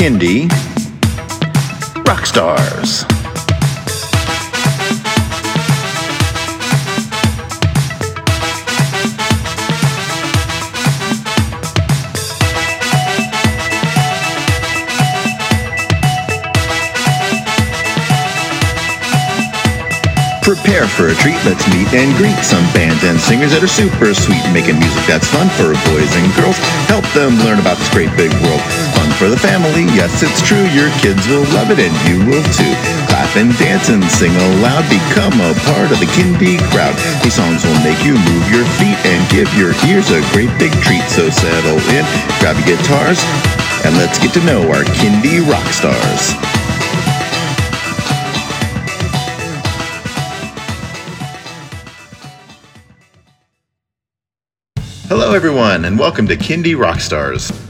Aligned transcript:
Kindie 0.00 0.48
Rock 2.08 2.24
Stars. 2.24 3.04
Prepare 20.40 20.88
for 20.88 21.08
a 21.08 21.14
treat, 21.16 21.36
let's 21.44 21.68
meet 21.68 21.92
and 21.92 22.16
greet 22.16 22.32
some 22.42 22.64
bands 22.72 23.04
and 23.04 23.20
singers 23.20 23.50
that 23.52 23.62
are 23.62 23.68
super 23.68 24.14
sweet, 24.14 24.40
making 24.54 24.78
music 24.78 25.04
that's 25.06 25.28
fun 25.28 25.50
for 25.60 25.76
boys 25.92 26.08
and 26.16 26.34
girls. 26.40 26.56
Help 26.88 27.04
them 27.12 27.36
learn 27.44 27.60
about 27.60 27.76
this 27.76 27.90
great 27.92 28.08
big 28.16 28.32
world. 28.40 28.79
For 29.20 29.28
the 29.28 29.36
family, 29.36 29.84
yes, 29.92 30.24
it's 30.24 30.40
true, 30.40 30.64
your 30.72 30.88
kids 31.04 31.28
will 31.28 31.44
love 31.52 31.68
it 31.68 31.76
and 31.76 31.92
you 32.08 32.24
will 32.24 32.40
too. 32.56 32.72
Clap 33.04 33.36
and 33.36 33.52
dance 33.60 33.90
and 33.90 34.02
sing 34.08 34.32
aloud, 34.32 34.88
become 34.88 35.36
a 35.44 35.52
part 35.68 35.92
of 35.92 36.00
the 36.00 36.08
Kindie 36.16 36.56
crowd. 36.72 36.96
These 37.20 37.36
songs 37.36 37.60
will 37.62 37.76
make 37.84 38.00
you 38.00 38.16
move 38.16 38.48
your 38.48 38.64
feet 38.80 38.96
and 39.04 39.20
give 39.28 39.52
your 39.52 39.76
ears 39.84 40.08
a 40.08 40.24
great 40.32 40.48
big 40.56 40.72
treat, 40.80 41.04
so 41.12 41.28
settle 41.28 41.76
in, 41.92 42.08
grab 42.40 42.56
your 42.64 42.80
guitars, 42.80 43.20
and 43.84 43.92
let's 44.00 44.16
get 44.18 44.32
to 44.32 44.42
know 44.48 44.64
our 44.72 44.88
Kindie 44.96 45.44
rock 45.44 45.68
stars. 45.68 46.32
Hello, 55.12 55.34
everyone, 55.34 55.84
and 55.84 55.98
welcome 55.98 56.26
to 56.28 56.38
Kindie 56.38 56.74
Rockstars. 56.74 57.69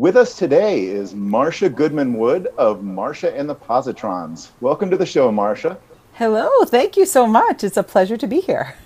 With 0.00 0.16
us 0.16 0.34
today 0.34 0.86
is 0.86 1.12
Marsha 1.12 1.68
Goodman 1.68 2.14
Wood 2.14 2.48
of 2.56 2.80
Marsha 2.80 3.38
and 3.38 3.46
the 3.46 3.54
Positrons. 3.54 4.48
Welcome 4.62 4.88
to 4.88 4.96
the 4.96 5.04
show, 5.04 5.30
Marsha. 5.30 5.76
Hello, 6.14 6.48
thank 6.64 6.96
you 6.96 7.04
so 7.04 7.26
much. 7.26 7.62
It's 7.62 7.76
a 7.76 7.82
pleasure 7.82 8.16
to 8.16 8.26
be 8.26 8.40
here. 8.40 8.76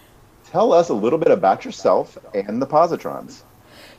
Tell 0.51 0.73
us 0.73 0.89
a 0.89 0.93
little 0.93 1.21
bit 1.21 1.31
about 1.31 1.65
yourself 1.65 2.19
and 2.35 2.61
the 2.61 2.67
Positrons. 2.67 3.43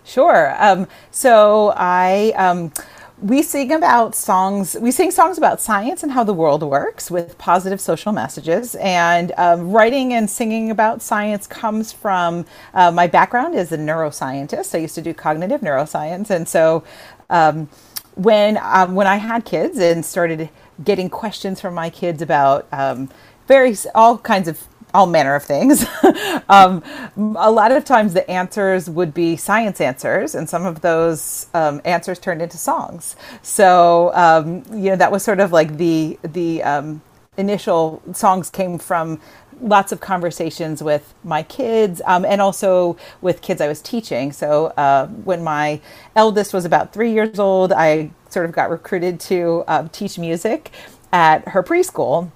Sure. 0.04 0.62
Um, 0.62 0.90
so 1.10 1.72
I. 1.78 2.34
Um, 2.36 2.74
we 3.22 3.42
sing 3.42 3.72
about 3.72 4.14
songs 4.14 4.76
we 4.80 4.92
sing 4.92 5.10
songs 5.10 5.38
about 5.38 5.62
science 5.62 6.04
and 6.04 6.12
how 6.12 6.24
the 6.24 6.34
world 6.34 6.62
works 6.64 7.10
with 7.10 7.38
positive 7.38 7.80
social 7.80 8.12
messages. 8.12 8.76
And 8.76 9.32
um, 9.38 9.72
writing 9.72 10.14
and 10.14 10.30
singing 10.30 10.70
about 10.70 11.02
science 11.02 11.48
comes 11.48 11.92
from 11.94 12.46
uh, 12.74 12.92
my 12.92 13.08
background 13.08 13.56
as 13.56 13.72
a 13.72 13.78
neuroscientist. 13.78 14.76
I 14.76 14.80
used 14.80 14.96
to 14.96 15.02
do 15.02 15.14
cognitive 15.14 15.62
neuroscience. 15.62 16.30
And 16.30 16.48
so 16.48 16.84
um, 17.30 17.70
when 18.16 18.58
um, 18.62 18.96
when 18.96 19.08
i 19.08 19.18
had 19.18 19.46
kids 19.46 19.78
and 19.78 20.06
started 20.06 20.50
getting 20.84 21.10
questions 21.10 21.62
from 21.62 21.74
my 21.74 21.90
kids 21.90 22.22
about 22.22 22.68
um, 22.72 23.10
various 23.48 23.86
all 23.94 24.18
kinds 24.18 24.48
of 24.48 24.66
all 24.96 25.08
manner 25.08 25.36
of 25.36 25.44
things. 25.44 25.86
um, 26.50 26.82
a 27.18 27.52
lot 27.52 27.72
of 27.72 27.86
times 27.86 28.14
the 28.14 28.30
answers 28.30 28.90
would 28.90 29.14
be 29.14 29.36
science 29.36 29.82
answers, 29.82 30.36
and 30.36 30.50
some 30.50 30.66
of 30.66 30.82
those 30.82 31.48
um, 31.54 31.82
answers 31.86 32.18
turned 32.20 32.42
into 32.42 32.58
songs. 32.58 33.16
So 33.42 34.12
um, 34.16 34.64
you 34.72 34.90
know 34.90 34.96
that 34.96 35.12
was 35.12 35.24
sort 35.24 35.40
of 35.40 35.52
like 35.52 35.78
the 35.78 36.18
the 36.24 36.64
um, 36.64 37.02
initial 37.38 38.02
songs 38.14 38.50
came 38.50 38.78
from 38.80 39.20
lots 39.62 39.92
of 39.92 40.00
conversations 40.00 40.84
with 40.84 41.14
my 41.24 41.42
kids 41.44 42.02
um, 42.06 42.26
and 42.26 42.42
also 42.42 42.98
with 43.22 43.42
kids 43.42 43.62
I 43.62 43.68
was 43.68 43.82
teaching. 43.82 44.32
So 44.32 44.68
uh, 44.78 45.08
when 45.08 45.44
my 45.44 45.80
eldest 46.16 46.54
was 46.54 46.66
about 46.66 46.92
three 46.94 47.12
years 47.14 47.40
old, 47.40 47.72
I 47.72 48.12
sort 48.30 48.46
of 48.46 48.52
got 48.52 48.70
recruited 48.70 49.20
to 49.22 49.64
uh, 49.68 49.88
teach 49.92 50.20
music 50.20 50.72
at 51.14 51.48
her 51.50 51.64
preschool 51.64 52.32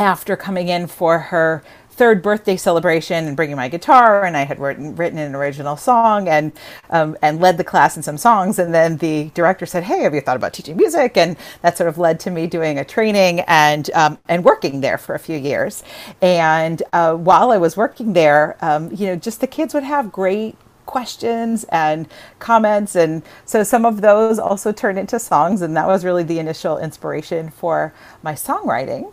after 0.00 0.34
coming 0.34 0.68
in 0.68 0.86
for 0.86 1.18
her 1.18 1.62
third 1.90 2.22
birthday 2.22 2.56
celebration 2.56 3.26
and 3.26 3.36
bringing 3.36 3.56
my 3.56 3.68
guitar 3.68 4.24
and 4.24 4.34
I 4.34 4.44
had 4.44 4.58
written, 4.58 4.96
written 4.96 5.18
an 5.18 5.34
original 5.34 5.76
song 5.76 6.26
and 6.26 6.52
um, 6.88 7.18
and 7.20 7.38
led 7.38 7.58
the 7.58 7.64
class 7.64 7.98
in 7.98 8.02
some 8.02 8.16
songs. 8.16 8.58
And 8.58 8.72
then 8.72 8.96
the 8.96 9.30
director 9.34 9.66
said 9.66 9.84
hey 9.84 10.02
have 10.04 10.14
you 10.14 10.22
thought 10.22 10.36
about 10.36 10.54
teaching 10.54 10.78
music? 10.78 11.18
And 11.18 11.36
that 11.60 11.76
sort 11.76 11.90
of 11.90 11.98
led 11.98 12.18
to 12.20 12.30
me 12.30 12.46
doing 12.46 12.78
a 12.78 12.84
training 12.84 13.40
and 13.40 13.90
um, 13.90 14.16
and 14.26 14.42
working 14.42 14.80
there 14.80 14.96
for 14.96 15.14
a 15.14 15.18
few 15.18 15.36
years. 15.36 15.84
And 16.22 16.82
uh, 16.94 17.14
while 17.16 17.50
I 17.50 17.58
was 17.58 17.76
working 17.76 18.14
there 18.14 18.56
um, 18.62 18.90
you 18.90 19.06
know 19.08 19.16
just 19.16 19.42
the 19.42 19.46
kids 19.46 19.74
would 19.74 19.84
have 19.84 20.10
great 20.10 20.56
questions 20.86 21.64
and 21.64 22.08
comments. 22.38 22.96
And 22.96 23.22
so 23.44 23.62
some 23.62 23.84
of 23.84 24.00
those 24.00 24.38
also 24.38 24.72
turned 24.72 24.98
into 24.98 25.18
songs. 25.18 25.60
And 25.60 25.76
that 25.76 25.86
was 25.86 26.02
really 26.02 26.22
the 26.24 26.38
initial 26.38 26.78
inspiration 26.78 27.50
for 27.50 27.92
my 28.22 28.32
songwriting 28.32 29.12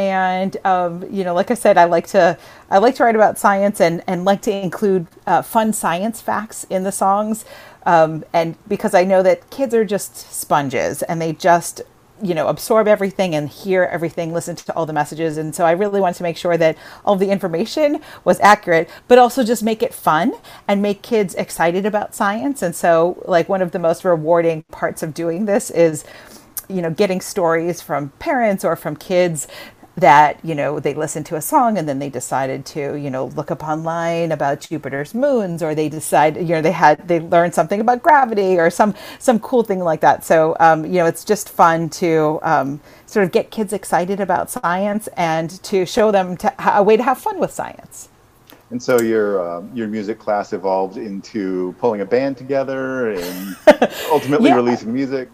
and 0.00 0.56
um, 0.64 1.04
you 1.10 1.22
know 1.24 1.34
like 1.34 1.50
i 1.50 1.54
said 1.54 1.76
i 1.76 1.84
like 1.84 2.06
to 2.06 2.36
i 2.70 2.78
like 2.78 2.94
to 2.94 3.04
write 3.04 3.14
about 3.14 3.38
science 3.38 3.80
and 3.80 4.02
and 4.06 4.24
like 4.24 4.40
to 4.40 4.50
include 4.50 5.06
uh, 5.26 5.42
fun 5.42 5.72
science 5.72 6.20
facts 6.20 6.64
in 6.64 6.84
the 6.84 6.92
songs 6.92 7.44
um, 7.84 8.24
and 8.32 8.56
because 8.66 8.94
i 8.94 9.04
know 9.04 9.22
that 9.22 9.50
kids 9.50 9.74
are 9.74 9.84
just 9.84 10.16
sponges 10.16 11.02
and 11.02 11.20
they 11.20 11.32
just 11.32 11.82
you 12.22 12.34
know 12.34 12.48
absorb 12.48 12.86
everything 12.86 13.34
and 13.34 13.48
hear 13.48 13.84
everything 13.84 14.32
listen 14.32 14.54
to 14.56 14.74
all 14.74 14.86
the 14.86 14.92
messages. 14.92 15.36
And 15.36 15.54
so 15.54 15.64
i 15.64 15.72
really 15.72 16.00
wanted 16.00 16.16
to 16.18 16.22
make 16.22 16.36
sure 16.36 16.56
that 16.56 16.76
all 17.04 17.16
the 17.16 17.30
information 17.30 18.00
was 18.24 18.38
accurate 18.40 18.88
but 19.08 19.18
also 19.18 19.42
just 19.42 19.62
make 19.62 19.82
it 19.82 19.94
fun 19.94 20.32
and 20.68 20.82
make 20.82 21.02
kids 21.02 21.34
excited 21.34 21.86
about 21.86 22.14
science. 22.14 22.62
And 22.62 22.74
so 22.74 23.22
like 23.26 23.48
one 23.48 23.62
of 23.62 23.72
the 23.72 23.78
most 23.78 24.04
rewarding 24.04 24.64
parts 24.70 25.02
of 25.02 25.14
doing 25.14 25.46
this 25.46 25.70
is 25.70 26.04
you 26.68 26.82
know 26.82 26.90
getting 26.90 27.20
stories 27.20 27.80
from 27.80 28.10
parents 28.18 28.64
or 28.64 28.76
from 28.76 28.96
kids 28.96 29.48
that 29.96 30.38
you 30.44 30.54
know 30.54 30.80
they 30.80 30.94
listened 30.94 31.26
to 31.26 31.36
a 31.36 31.40
song 31.40 31.76
and 31.76 31.88
then 31.88 31.98
they 31.98 32.08
decided 32.08 32.64
to 32.64 32.94
you 32.94 33.10
know 33.10 33.26
look 33.26 33.50
up 33.50 33.62
online 33.62 34.32
about 34.32 34.60
Jupiter's 34.60 35.14
moons 35.14 35.62
or 35.62 35.74
they 35.74 35.88
decide 35.88 36.36
you 36.36 36.54
know 36.54 36.62
they 36.62 36.72
had 36.72 37.06
they 37.08 37.20
learned 37.20 37.54
something 37.54 37.80
about 37.80 38.02
gravity 38.02 38.58
or 38.58 38.70
some 38.70 38.94
some 39.18 39.38
cool 39.40 39.62
thing 39.62 39.80
like 39.80 40.00
that. 40.00 40.24
So 40.24 40.56
um, 40.60 40.84
you 40.84 40.94
know 40.94 41.06
it's 41.06 41.24
just 41.24 41.48
fun 41.48 41.88
to 41.90 42.38
um, 42.42 42.80
sort 43.06 43.24
of 43.24 43.32
get 43.32 43.50
kids 43.50 43.72
excited 43.72 44.20
about 44.20 44.50
science 44.50 45.08
and 45.16 45.50
to 45.64 45.84
show 45.84 46.10
them 46.10 46.36
to, 46.38 46.54
a 46.78 46.82
way 46.82 46.96
to 46.96 47.02
have 47.02 47.18
fun 47.18 47.38
with 47.38 47.50
science. 47.52 48.08
And 48.70 48.80
so 48.80 49.00
your 49.00 49.40
uh, 49.40 49.62
your 49.74 49.88
music 49.88 50.18
class 50.18 50.52
evolved 50.52 50.96
into 50.96 51.74
pulling 51.78 52.00
a 52.00 52.06
band 52.06 52.36
together 52.36 53.10
and 53.10 53.56
ultimately 54.10 54.50
yeah. 54.50 54.56
releasing 54.56 54.92
music 54.92 55.28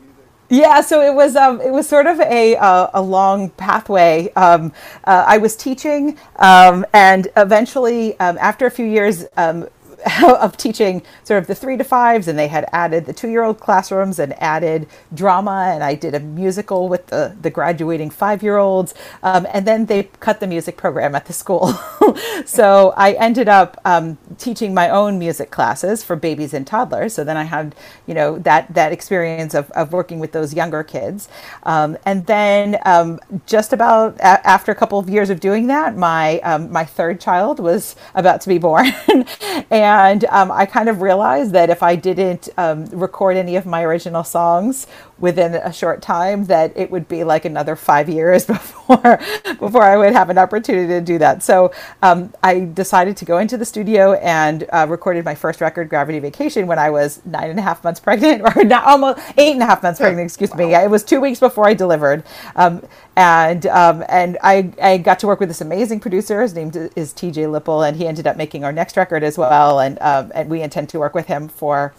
yeah, 0.49 0.81
so 0.81 1.01
it 1.03 1.15
was 1.15 1.37
um, 1.37 1.61
it 1.61 1.73
was 1.73 1.89
sort 1.89 2.07
of 2.07 2.21
a 2.21 2.57
uh, 2.57 2.89
a 2.95 3.03
long 3.03 3.51
pathway. 3.51 4.33
Um, 4.35 4.73
uh, 5.05 5.25
I 5.27 5.39
was 5.39 5.57
teaching, 5.57 6.19
um, 6.37 6.87
and 6.93 7.29
eventually, 7.37 8.19
um, 8.21 8.39
after 8.39 8.67
a 8.67 8.71
few 8.71 8.87
years, 8.87 9.27
um, 9.37 9.69
of 10.23 10.57
teaching 10.57 11.03
sort 11.25 11.39
of 11.43 11.47
the 11.47 11.55
three 11.55 11.77
to 11.77 11.85
fives, 11.85 12.29
and 12.29 12.39
they 12.39 12.49
had 12.49 12.67
added 12.73 13.07
the 13.07 13.13
two 13.13 13.29
year 13.29 13.43
old 13.43 13.59
classrooms 13.59 14.19
and 14.19 14.41
added 14.41 14.87
drama, 15.15 15.71
and 15.75 15.83
I 15.83 15.95
did 15.95 16.15
a 16.15 16.21
musical 16.21 16.89
with 16.89 17.07
the, 17.09 17.37
the 17.41 17.51
graduating 17.51 18.11
five 18.11 18.43
year 18.43 18.59
olds, 18.59 18.95
um, 19.23 19.47
and 19.53 19.67
then 19.67 19.87
they 19.87 20.05
cut 20.21 20.41
the 20.41 20.47
music 20.47 20.77
program 20.77 21.15
at 21.15 21.27
the 21.27 21.33
school. 21.33 21.73
so 22.47 22.95
I 22.97 23.13
ended 23.13 23.49
up 23.49 23.81
um, 23.85 24.19
teaching 24.39 24.75
my 24.75 24.89
own 24.89 25.19
music 25.19 25.51
classes 25.51 26.05
for 26.05 26.17
babies 26.17 26.55
and 26.55 26.67
toddlers. 26.67 27.15
So 27.15 27.25
then 27.25 27.37
I 27.37 27.45
had, 27.45 27.75
you 28.07 28.15
know, 28.15 28.39
that 28.41 28.73
that 28.75 28.93
experience 28.93 29.55
of, 29.55 29.71
of 29.73 29.93
working 29.93 30.19
with 30.19 30.33
those 30.33 30.55
younger 30.55 30.83
kids, 30.83 31.29
um, 31.65 31.97
and 32.05 32.27
then 32.27 32.79
um, 32.85 33.21
just 33.47 33.73
about 33.73 34.17
a- 34.19 34.47
after 34.47 34.73
a 34.73 34.75
couple 34.75 34.99
of 34.99 35.09
years 35.09 35.31
of 35.31 35.41
doing 35.41 35.67
that, 35.69 35.97
my 35.97 36.41
um, 36.41 36.71
my 36.71 36.85
third 36.85 37.21
child 37.21 37.59
was 37.61 37.97
about 38.15 38.41
to 38.43 38.49
be 38.49 38.59
born, 38.59 38.87
and 39.71 40.25
um, 40.27 40.51
I 40.51 40.67
kind 40.67 40.89
of 40.89 41.01
realized 41.01 41.53
that 41.53 41.71
if 41.71 41.83
I 41.83 41.97
didn't 41.97 42.49
um, 42.57 42.87
record 42.87 43.37
any 43.37 43.57
of 43.57 43.67
my 43.67 43.83
original 43.83 44.25
songs 44.25 44.87
within 45.19 45.55
a 45.55 45.73
short 45.73 46.03
time, 46.03 46.45
that 46.47 46.77
it 46.77 46.91
would 46.91 47.09
be 47.09 47.25
like 47.25 47.45
another 47.45 47.77
five 47.77 48.09
years 48.09 48.47
before 48.47 48.77
before 48.87 49.19
before 49.59 49.83
I 49.83 49.97
would 49.97 50.13
have 50.13 50.31
an 50.31 50.39
opportunity 50.39 50.89
to 50.89 51.01
do 51.01 51.19
that. 51.19 51.43
So 51.43 51.73
um, 52.03 52.33
I 52.43 52.61
decided 52.61 53.17
to 53.19 53.25
go 53.25 53.39
into 53.39 53.57
the 53.57 53.65
studio 53.65 54.15
and 54.27 54.67
uh, 54.73 54.85
recorded 54.89 55.25
my 55.25 55.37
first 55.37 55.61
record, 55.61 55.89
Gravity 55.89 56.19
Vacation, 56.19 56.67
when 56.67 56.81
I 56.81 56.91
was 56.91 57.25
nine 57.25 57.49
and 57.49 57.61
a 57.61 57.63
half 57.63 57.85
months 57.85 58.01
pregnant, 58.07 58.43
or 58.43 58.65
not 58.65 58.85
almost 58.85 59.21
eight 59.39 59.53
and 59.53 59.63
a 59.63 59.67
half 59.67 59.85
months 59.85 60.01
pregnant. 60.01 60.27
Excuse 60.27 60.51
wow. 60.51 60.57
me. 60.57 60.75
It 60.75 60.91
was 60.91 61.05
two 61.05 61.21
weeks 61.21 61.39
before 61.39 61.65
I 61.65 61.75
delivered, 61.75 62.25
um, 62.57 62.83
and 63.15 63.65
um, 63.67 64.05
and 64.09 64.37
I 64.43 64.73
I 64.83 64.99
got 64.99 65.21
to 65.21 65.29
work 65.29 65.39
with 65.39 65.49
this 65.49 65.61
amazing 65.61 66.01
producer. 66.01 66.43
His 66.43 66.55
name 66.55 66.73
is 66.97 67.13
T.J. 67.13 67.43
Lipple, 67.43 67.87
and 67.87 67.97
he 67.97 68.09
ended 68.09 68.27
up 68.27 68.37
making 68.37 68.65
our 68.65 68.73
next 68.73 68.97
record 68.97 69.23
as 69.23 69.39
well. 69.39 69.79
And 69.79 69.97
um, 70.03 70.33
and 70.35 70.51
we 70.51 70.61
intend 70.61 70.89
to 70.89 70.99
work 70.99 71.15
with 71.15 71.29
him 71.29 71.47
for 71.47 71.95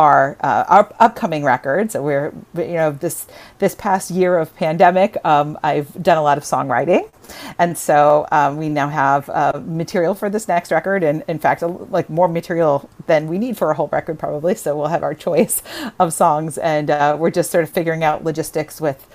our 0.00 0.38
uh, 0.40 0.64
our 0.66 0.94
upcoming 0.98 1.44
records. 1.44 1.94
We're 1.94 2.32
you 2.56 2.78
know 2.80 2.92
this 2.92 3.26
this 3.58 3.74
past 3.74 4.10
year 4.10 4.38
of 4.38 4.54
pandemic, 4.56 5.18
um, 5.24 5.58
I've 5.62 5.92
done 6.02 6.16
a 6.16 6.22
lot 6.22 6.38
of 6.38 6.44
songwriting, 6.44 7.10
and 7.58 7.76
so 7.76 8.26
um, 8.32 8.56
we 8.56 8.70
now 8.70 8.88
have 8.88 9.28
uh, 9.28 9.60
material 9.66 10.14
for 10.14 10.30
this 10.30 10.48
next 10.48 10.72
record, 10.72 11.02
and 11.02 11.22
in 11.28 11.38
fact, 11.38 11.62
like 11.62 12.08
more 12.08 12.28
material 12.28 12.88
than 13.06 13.28
we 13.28 13.36
need 13.38 13.58
for 13.58 13.70
a 13.70 13.74
whole 13.74 13.88
record 13.88 14.18
probably. 14.18 14.54
So 14.54 14.74
we'll 14.74 14.88
have 14.88 15.02
our 15.02 15.14
choice 15.14 15.62
of 16.00 16.14
songs, 16.14 16.56
and 16.56 16.90
uh, 16.90 17.16
we're 17.20 17.30
just 17.30 17.50
sort 17.50 17.64
of 17.64 17.70
figuring 17.70 18.02
out 18.02 18.24
logistics 18.24 18.80
with. 18.80 19.06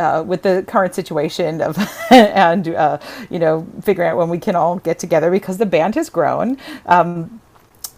Uh, 0.00 0.24
with 0.26 0.42
the 0.42 0.64
current 0.66 0.92
situation 0.92 1.60
of 1.60 1.78
and 2.10 2.66
uh, 2.66 2.98
you 3.30 3.38
know 3.38 3.64
figuring 3.80 4.10
out 4.10 4.16
when 4.16 4.28
we 4.28 4.38
can 4.38 4.56
all 4.56 4.80
get 4.80 4.98
together 4.98 5.30
because 5.30 5.56
the 5.58 5.66
band 5.66 5.94
has 5.94 6.10
grown 6.10 6.58
um, 6.86 7.40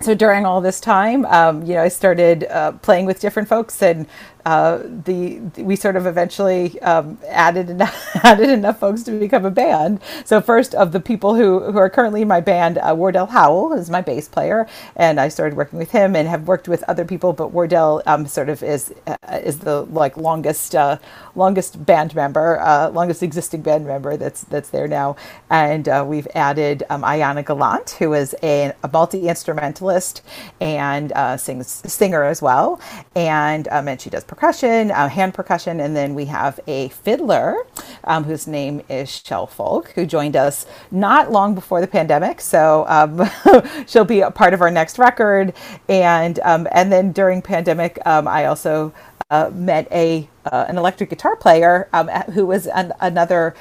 so 0.00 0.14
during 0.14 0.44
all 0.44 0.60
this 0.60 0.80
time, 0.80 1.24
um, 1.26 1.62
you 1.62 1.74
know, 1.74 1.82
I 1.82 1.88
started 1.88 2.44
uh, 2.44 2.72
playing 2.72 3.06
with 3.06 3.20
different 3.20 3.48
folks, 3.48 3.82
and 3.82 4.06
uh, 4.46 4.78
the 4.84 5.40
we 5.58 5.74
sort 5.74 5.96
of 5.96 6.06
eventually 6.06 6.80
um, 6.82 7.18
added 7.28 7.68
enough, 7.68 8.14
added 8.24 8.48
enough 8.48 8.78
folks 8.78 9.02
to 9.02 9.10
become 9.18 9.44
a 9.44 9.50
band. 9.50 10.00
So 10.24 10.40
first 10.40 10.72
of 10.76 10.92
the 10.92 11.00
people 11.00 11.34
who, 11.34 11.72
who 11.72 11.78
are 11.78 11.90
currently 11.90 12.22
in 12.22 12.28
my 12.28 12.40
band, 12.40 12.78
uh, 12.78 12.94
Wardell 12.96 13.26
Howell 13.26 13.72
is 13.72 13.90
my 13.90 14.00
bass 14.00 14.28
player, 14.28 14.68
and 14.94 15.18
I 15.18 15.30
started 15.30 15.56
working 15.56 15.80
with 15.80 15.90
him 15.90 16.14
and 16.14 16.28
have 16.28 16.46
worked 16.46 16.68
with 16.68 16.84
other 16.84 17.04
people. 17.04 17.32
But 17.32 17.50
Wardell 17.50 18.04
um, 18.06 18.24
sort 18.28 18.48
of 18.48 18.62
is 18.62 18.94
uh, 19.08 19.16
is 19.42 19.58
the 19.58 19.82
like 19.86 20.16
longest 20.16 20.76
uh, 20.76 20.98
longest 21.34 21.84
band 21.84 22.14
member, 22.14 22.60
uh, 22.60 22.90
longest 22.90 23.24
existing 23.24 23.62
band 23.62 23.84
member 23.84 24.16
that's 24.16 24.42
that's 24.44 24.70
there 24.70 24.86
now. 24.86 25.16
And 25.50 25.88
we've 26.08 26.28
added 26.36 26.84
um, 26.88 27.02
Ayana 27.02 27.44
Gallant, 27.44 27.90
who 27.98 28.14
is 28.14 28.36
a, 28.44 28.72
a 28.84 28.88
multi 28.92 29.26
instrumentalist 29.28 30.22
and 30.60 31.12
sings 31.40 31.82
singer 31.92 32.22
as 32.22 32.40
well, 32.40 32.80
and 33.16 33.66
um, 33.72 33.88
and 33.88 34.00
she 34.00 34.08
does 34.08 34.22
percussion, 34.36 34.90
uh, 34.90 35.08
hand 35.08 35.32
percussion, 35.32 35.80
and 35.80 35.96
then 35.96 36.14
we 36.14 36.26
have 36.26 36.60
a 36.66 36.88
fiddler 36.90 37.56
um, 38.04 38.24
whose 38.24 38.46
name 38.46 38.82
is 38.90 39.08
Shell 39.08 39.46
Folk, 39.46 39.92
who 39.92 40.04
joined 40.04 40.36
us 40.36 40.66
not 40.90 41.32
long 41.32 41.54
before 41.54 41.80
the 41.80 41.86
pandemic. 41.86 42.42
So 42.42 42.84
um, 42.86 43.26
she'll 43.86 44.04
be 44.04 44.20
a 44.20 44.30
part 44.30 44.52
of 44.52 44.60
our 44.60 44.70
next 44.70 44.98
record, 44.98 45.54
and 45.88 46.38
um, 46.40 46.68
and 46.70 46.92
then 46.92 47.12
during 47.12 47.40
pandemic, 47.40 47.98
um, 48.04 48.28
I 48.28 48.44
also 48.44 48.92
uh, 49.30 49.50
met 49.54 49.90
a 49.90 50.28
uh, 50.44 50.66
an 50.68 50.76
electric 50.76 51.08
guitar 51.08 51.34
player 51.34 51.88
um, 51.94 52.08
who 52.34 52.44
was 52.44 52.66
an, 52.66 52.92
another 53.00 53.54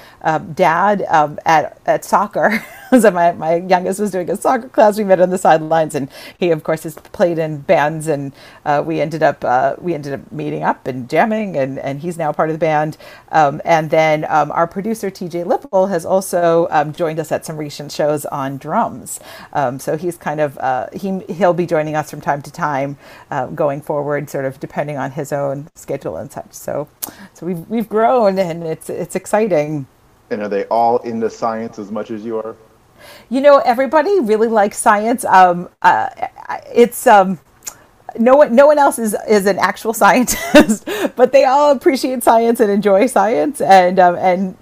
dad 0.55 1.01
at 1.03 1.79
at 1.85 2.03
soccer. 2.03 2.63
so 2.99 3.11
my, 3.11 3.31
my 3.33 3.55
youngest 3.55 3.99
was 3.99 4.11
doing 4.11 4.29
a 4.29 4.35
soccer 4.35 4.69
class. 4.69 4.97
We 4.97 5.03
met 5.03 5.19
on 5.19 5.29
the 5.29 5.37
sidelines, 5.37 5.95
and 5.95 6.09
he 6.37 6.51
of 6.51 6.63
course 6.63 6.83
has 6.83 6.95
played 6.95 7.37
in 7.37 7.59
bands, 7.59 8.07
and 8.07 8.33
uh, 8.65 8.83
we 8.85 9.01
ended 9.01 9.23
up 9.23 9.43
uh, 9.43 9.75
we 9.79 9.93
ended 9.93 10.13
up 10.13 10.31
meeting 10.31 10.63
up 10.63 10.87
and 10.87 11.09
jamming, 11.09 11.55
and 11.57 11.79
and 11.79 12.01
he's 12.01 12.17
now 12.17 12.31
part 12.31 12.49
of 12.49 12.53
the 12.53 12.59
band. 12.59 12.97
Um, 13.31 13.61
and 13.65 13.89
then 13.89 14.25
um, 14.29 14.51
our 14.51 14.67
producer 14.67 15.09
TJ 15.09 15.45
Lipple 15.45 15.89
has 15.89 16.05
also 16.05 16.67
um, 16.71 16.93
joined 16.93 17.19
us 17.19 17.31
at 17.31 17.45
some 17.45 17.57
recent 17.57 17.91
shows 17.91 18.25
on 18.25 18.57
drums. 18.57 19.19
so 19.77 19.97
he's 19.97 20.17
kind 20.17 20.39
of 20.39 20.57
uh, 20.59 20.87
he 20.93 21.19
he'll 21.33 21.53
be 21.53 21.65
joining 21.65 21.95
us 21.95 22.09
from 22.11 22.21
time 22.21 22.41
to 22.41 22.51
time 22.51 22.97
uh, 23.31 23.47
going 23.47 23.81
forward, 23.81 24.29
sort 24.29 24.45
of 24.45 24.59
depending 24.59 24.97
on 24.97 25.11
his 25.11 25.31
own 25.31 25.67
schedule 25.75 26.17
and 26.17 26.31
such. 26.31 26.53
So 26.53 26.87
so 27.33 27.45
we've 27.45 27.67
we've 27.69 27.89
grown 27.89 28.37
and 28.39 28.63
it's 28.63 28.89
it's 28.89 29.15
exciting. 29.15 29.87
And 30.31 30.41
are 30.41 30.49
they 30.49 30.65
all 30.65 30.97
into 30.99 31.29
science 31.29 31.77
as 31.77 31.91
much 31.91 32.09
as 32.11 32.25
you 32.25 32.37
are? 32.39 32.55
You 33.29 33.41
know, 33.41 33.59
everybody 33.59 34.19
really 34.19 34.47
likes 34.47 34.77
science. 34.77 35.25
Um, 35.25 35.69
uh, 35.81 36.09
it's 36.73 37.07
um, 37.07 37.39
no 38.17 38.35
one 38.35 38.55
no 38.55 38.67
one 38.67 38.77
else 38.77 38.99
is 38.99 39.15
is 39.27 39.45
an 39.45 39.59
actual 39.59 39.93
scientist, 40.01 40.87
but 41.15 41.31
they 41.31 41.45
all 41.45 41.71
appreciate 41.71 42.23
science 42.23 42.59
and 42.59 42.71
enjoy 42.71 43.07
science 43.07 43.61
and 43.61 43.99
um, 43.99 44.15
and 44.15 44.57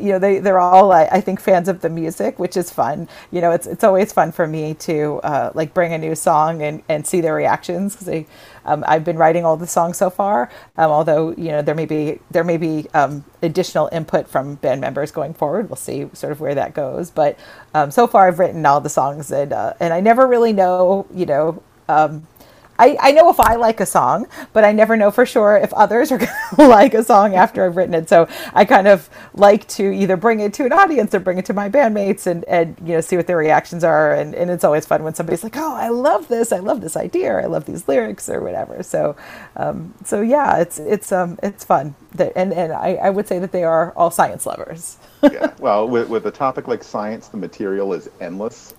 you 0.00 0.12
know 0.12 0.18
they 0.18 0.38
they're 0.38 0.58
all 0.58 0.92
I, 0.92 1.04
I, 1.04 1.20
think 1.20 1.40
fans 1.40 1.68
of 1.68 1.80
the 1.80 1.88
music 1.88 2.38
which 2.38 2.56
is 2.56 2.70
fun. 2.70 3.08
You 3.30 3.40
know 3.40 3.50
it's 3.50 3.66
it's 3.66 3.84
always 3.84 4.12
fun 4.12 4.32
for 4.32 4.46
me 4.46 4.74
to 4.74 5.20
uh, 5.22 5.52
like 5.54 5.74
bring 5.74 5.92
a 5.92 5.98
new 5.98 6.14
song 6.14 6.62
and 6.62 6.82
and 6.88 7.06
see 7.06 7.20
their 7.20 7.34
reactions 7.34 7.96
because 7.96 8.26
um, 8.64 8.84
I've 8.86 9.04
been 9.04 9.16
writing 9.16 9.44
all 9.44 9.56
the 9.56 9.66
songs 9.66 9.96
so 9.96 10.10
far. 10.10 10.50
Um, 10.76 10.90
although 10.90 11.32
you 11.32 11.48
know 11.48 11.62
there 11.62 11.74
may 11.74 11.86
be 11.86 12.20
there 12.30 12.44
may 12.44 12.56
be 12.56 12.86
um, 12.94 13.24
additional 13.42 13.88
input 13.92 14.28
from 14.28 14.56
band 14.56 14.80
members 14.80 15.10
going 15.10 15.34
forward. 15.34 15.68
We'll 15.68 15.76
see 15.76 16.08
sort 16.12 16.32
of 16.32 16.40
where 16.40 16.54
that 16.54 16.74
goes. 16.74 17.10
But 17.10 17.38
um, 17.74 17.90
so 17.90 18.06
far 18.06 18.28
I've 18.28 18.38
written 18.38 18.64
all 18.66 18.80
the 18.80 18.88
songs 18.88 19.30
and 19.30 19.52
uh, 19.52 19.74
and 19.80 19.92
I 19.92 20.00
never 20.00 20.26
really 20.26 20.52
know 20.52 21.06
you 21.12 21.26
know 21.26 21.62
um, 21.88 22.26
I, 22.78 22.96
I 23.00 23.12
know 23.12 23.30
if 23.30 23.38
I 23.40 23.56
like 23.56 23.80
a 23.80 23.86
song, 23.86 24.26
but 24.52 24.64
I 24.64 24.72
never 24.72 24.96
know 24.96 25.10
for 25.10 25.26
sure 25.26 25.56
if 25.56 25.72
others 25.74 26.10
are 26.12 26.18
going 26.18 26.30
to 26.56 26.66
like 26.68 26.94
a 26.94 27.04
song 27.04 27.34
after 27.34 27.64
I've 27.64 27.76
written 27.76 27.94
it. 27.94 28.08
So 28.08 28.28
I 28.54 28.64
kind 28.64 28.88
of 28.88 29.08
like 29.34 29.68
to 29.68 29.90
either 29.92 30.16
bring 30.16 30.40
it 30.40 30.54
to 30.54 30.64
an 30.64 30.72
audience 30.72 31.14
or 31.14 31.20
bring 31.20 31.38
it 31.38 31.46
to 31.46 31.54
my 31.54 31.68
bandmates 31.68 32.26
and, 32.26 32.44
and 32.44 32.76
you 32.84 32.94
know, 32.94 33.00
see 33.00 33.16
what 33.16 33.26
their 33.26 33.36
reactions 33.36 33.84
are. 33.84 34.14
And, 34.14 34.34
and 34.34 34.50
it's 34.50 34.64
always 34.64 34.86
fun 34.86 35.02
when 35.04 35.14
somebody's 35.14 35.44
like, 35.44 35.56
oh, 35.56 35.74
I 35.74 35.88
love 35.88 36.28
this. 36.28 36.52
I 36.52 36.58
love 36.58 36.80
this 36.80 36.96
idea. 36.96 37.38
I 37.38 37.46
love 37.46 37.66
these 37.66 37.88
lyrics 37.88 38.28
or 38.28 38.40
whatever. 38.40 38.82
So, 38.82 39.16
um, 39.56 39.94
so 40.04 40.20
yeah, 40.20 40.58
it's, 40.58 40.78
it's, 40.78 41.12
um, 41.12 41.38
it's 41.42 41.64
fun. 41.64 41.94
And, 42.18 42.52
and 42.52 42.72
I, 42.72 42.94
I 42.94 43.10
would 43.10 43.28
say 43.28 43.38
that 43.38 43.52
they 43.52 43.64
are 43.64 43.92
all 43.96 44.10
science 44.10 44.46
lovers. 44.46 44.98
yeah. 45.22 45.52
Well, 45.58 45.88
with, 45.88 46.08
with 46.08 46.26
a 46.26 46.30
topic 46.30 46.68
like 46.68 46.82
science, 46.82 47.28
the 47.28 47.36
material 47.36 47.92
is 47.92 48.08
endless. 48.20 48.74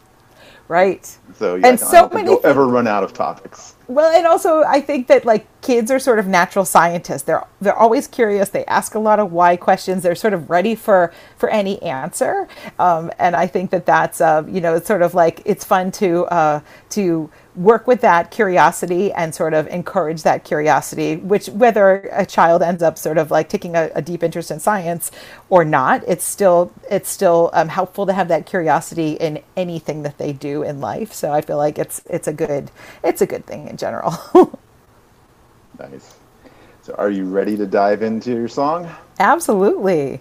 Right. 0.67 1.05
So 1.35 1.55
yeah, 1.55 1.67
and 1.67 1.79
so 1.79 2.09
many 2.09 2.31
you'll 2.31 2.45
ever 2.45 2.65
run 2.65 2.87
out 2.87 3.03
of 3.03 3.13
topics. 3.13 3.75
Well, 3.87 4.15
and 4.15 4.25
also 4.25 4.63
I 4.63 4.79
think 4.79 5.07
that 5.07 5.25
like 5.25 5.45
kids 5.61 5.91
are 5.91 5.99
sort 5.99 6.17
of 6.19 6.25
natural 6.25 6.63
scientists. 6.63 7.23
They're 7.23 7.43
they're 7.59 7.75
always 7.75 8.07
curious. 8.07 8.49
They 8.49 8.63
ask 8.65 8.95
a 8.95 8.99
lot 8.99 9.19
of 9.19 9.31
why 9.33 9.57
questions. 9.57 10.03
They're 10.03 10.15
sort 10.15 10.33
of 10.33 10.49
ready 10.49 10.73
for 10.73 11.13
for 11.35 11.49
any 11.49 11.81
answer. 11.81 12.47
Um, 12.79 13.11
and 13.19 13.35
I 13.35 13.45
think 13.45 13.71
that 13.71 13.85
that's 13.85 14.21
uh, 14.21 14.43
you 14.47 14.61
know 14.61 14.75
it's 14.75 14.87
sort 14.87 15.01
of 15.01 15.13
like 15.13 15.41
it's 15.43 15.65
fun 15.65 15.91
to 15.93 16.25
uh, 16.27 16.61
to 16.91 17.29
work 17.55 17.85
with 17.85 18.01
that 18.01 18.31
curiosity 18.31 19.11
and 19.11 19.33
sort 19.33 19.53
of 19.53 19.67
encourage 19.67 20.23
that 20.23 20.43
curiosity, 20.43 21.17
which 21.17 21.47
whether 21.49 22.09
a 22.11 22.25
child 22.25 22.61
ends 22.61 22.81
up 22.81 22.97
sort 22.97 23.17
of 23.17 23.31
like 23.31 23.49
taking 23.49 23.75
a, 23.75 23.91
a 23.95 24.01
deep 24.01 24.23
interest 24.23 24.51
in 24.51 24.59
science 24.59 25.11
or 25.49 25.63
not, 25.63 26.03
it's 26.07 26.23
still 26.25 26.71
it's 26.89 27.09
still 27.09 27.49
um, 27.53 27.67
helpful 27.67 28.05
to 28.05 28.13
have 28.13 28.27
that 28.27 28.45
curiosity 28.45 29.13
in 29.13 29.41
anything 29.55 30.03
that 30.03 30.17
they 30.17 30.33
do 30.33 30.63
in 30.63 30.81
life. 30.81 31.13
So 31.13 31.31
I 31.31 31.41
feel 31.41 31.57
like 31.57 31.77
it's 31.77 32.01
it's 32.09 32.27
a 32.27 32.33
good 32.33 32.71
it's 33.03 33.21
a 33.21 33.27
good 33.27 33.45
thing 33.45 33.67
in 33.67 33.77
general. 33.77 34.13
nice. 35.79 36.15
So 36.81 36.95
are 36.95 37.09
you 37.09 37.25
ready 37.25 37.55
to 37.57 37.65
dive 37.65 38.01
into 38.01 38.31
your 38.31 38.47
song? 38.47 38.89
Absolutely. 39.19 40.19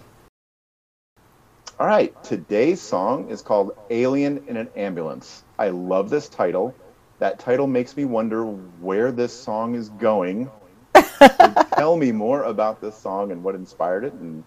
All 1.79 1.87
right, 1.87 2.23
today's 2.23 2.79
song 2.79 3.29
is 3.29 3.41
called 3.41 3.75
Alien 3.89 4.43
in 4.47 4.55
an 4.55 4.69
Ambulance. 4.75 5.43
I 5.57 5.69
love 5.69 6.09
this 6.09 6.29
title 6.29 6.73
that 7.19 7.39
title 7.39 7.67
makes 7.67 7.95
me 7.95 8.05
wonder 8.05 8.45
where 8.45 9.11
this 9.11 9.33
song 9.33 9.75
is 9.75 9.89
going. 9.89 10.49
tell 11.75 11.95
me 11.95 12.11
more 12.11 12.43
about 12.43 12.81
this 12.81 12.97
song 12.97 13.31
and 13.31 13.43
what 13.43 13.55
inspired 13.55 14.03
it 14.03 14.13
and 14.13 14.43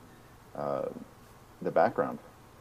uh, 0.54 0.86
the 1.62 1.70
background. 1.70 2.18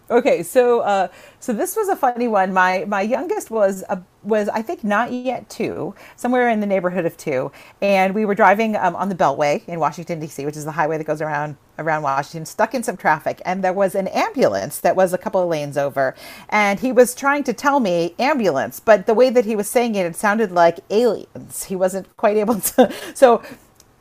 Okay, 0.10 0.44
so 0.44 0.82
uh, 0.82 1.08
so 1.40 1.52
this 1.52 1.76
was 1.76 1.88
a 1.90 1.96
funny 1.96 2.28
one. 2.28 2.54
My 2.54 2.86
my 2.88 3.02
youngest 3.02 3.50
was 3.50 3.84
a, 3.90 4.00
was 4.22 4.48
I 4.50 4.62
think 4.62 4.84
not 4.84 5.12
yet 5.12 5.50
two, 5.50 5.96
somewhere 6.16 6.48
in 6.50 6.60
the 6.60 6.68
neighborhood 6.68 7.08
of 7.08 7.18
two, 7.18 7.52
and 7.82 8.14
we 8.14 8.24
were 8.24 8.36
driving 8.36 8.76
um, 8.76 8.96
on 8.96 9.10
the 9.10 9.16
Beltway 9.16 9.68
in 9.68 9.80
Washington 9.80 10.20
D.C., 10.20 10.46
which 10.46 10.58
is 10.58 10.64
the 10.64 10.74
highway 10.74 11.00
that 11.00 11.06
goes 11.06 11.22
around 11.22 11.58
around 11.80 12.04
Washington, 12.04 12.46
stuck 12.46 12.76
in 12.76 12.84
some 12.84 12.98
traffic, 12.98 13.42
and 13.46 13.64
there 13.64 13.74
was 13.74 13.96
an 13.96 14.08
ambulance 14.10 14.80
that 14.80 14.96
was 14.96 15.12
a 15.12 15.18
couple 15.18 15.42
of 15.42 15.50
lanes 15.50 15.76
over, 15.76 16.14
and 16.50 16.82
he 16.82 16.92
was 16.92 17.16
trying 17.16 17.44
to 17.44 17.52
tell 17.52 17.80
me 17.80 18.14
ambulance, 18.20 18.80
but 18.80 19.08
the 19.08 19.14
way 19.16 19.32
that 19.32 19.46
he 19.46 19.56
was 19.56 19.68
saying 19.68 19.96
it, 19.96 20.06
it 20.06 20.16
sounded 20.16 20.52
like 20.52 20.82
aliens. 20.92 21.64
He 21.64 21.76
wasn't 21.76 22.16
quite 22.16 22.38
able 22.38 22.60
to. 22.60 22.94
So 23.16 23.42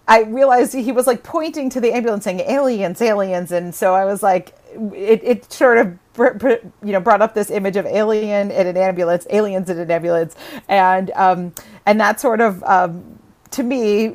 I 0.07 0.23
realized 0.25 0.75
he 0.75 0.93
was 0.93 1.07
like 1.07 1.23
pointing 1.23 1.71
to 1.71 1.81
the 1.81 1.93
ambulance 1.95 2.25
saying 2.25 2.41
aliens, 2.41 3.01
aliens, 3.01 3.51
and 3.53 3.75
so 3.75 3.95
I 3.95 4.05
was 4.05 4.23
like 4.23 4.55
it, 4.95 5.21
it 5.25 5.53
sort 5.53 5.79
of 5.79 5.99
you 6.83 6.93
know 6.93 7.01
brought 7.01 7.23
up 7.23 7.35
this 7.35 7.51
image 7.51 7.77
of 7.77 7.87
alien 7.87 8.51
in 8.51 8.67
an 8.67 8.77
ambulance, 8.77 9.27
aliens 9.31 9.71
in 9.71 9.79
an 9.79 9.91
ambulance, 9.91 10.37
and 10.69 11.11
um, 11.13 11.55
and 11.87 12.01
that 12.01 12.21
sort 12.21 12.41
of 12.41 12.63
um, 12.65 13.19
to 13.51 13.63
me 13.63 14.15